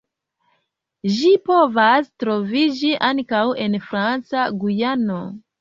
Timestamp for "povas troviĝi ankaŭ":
1.49-3.45